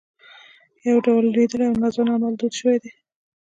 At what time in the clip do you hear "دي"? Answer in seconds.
2.83-2.91